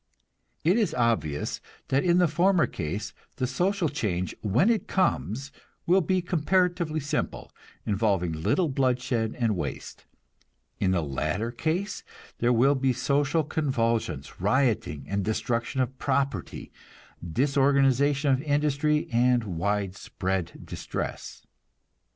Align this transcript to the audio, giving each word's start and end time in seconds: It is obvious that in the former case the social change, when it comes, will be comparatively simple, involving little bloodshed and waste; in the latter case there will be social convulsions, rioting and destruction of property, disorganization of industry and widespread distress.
It 0.63 0.77
is 0.77 0.95
obvious 0.95 1.61
that 1.89 2.03
in 2.03 2.17
the 2.17 2.27
former 2.27 2.65
case 2.65 3.13
the 3.35 3.45
social 3.45 3.87
change, 3.87 4.35
when 4.41 4.71
it 4.71 4.87
comes, 4.87 5.51
will 5.85 6.01
be 6.01 6.23
comparatively 6.23 6.99
simple, 6.99 7.51
involving 7.85 8.31
little 8.31 8.67
bloodshed 8.67 9.35
and 9.37 9.55
waste; 9.55 10.07
in 10.79 10.89
the 10.89 11.03
latter 11.03 11.51
case 11.51 12.03
there 12.39 12.51
will 12.51 12.73
be 12.73 12.93
social 12.93 13.43
convulsions, 13.43 14.41
rioting 14.41 15.05
and 15.07 15.23
destruction 15.23 15.81
of 15.81 15.99
property, 15.99 16.71
disorganization 17.21 18.31
of 18.33 18.41
industry 18.41 19.07
and 19.13 19.43
widespread 19.43 20.65
distress. 20.65 21.45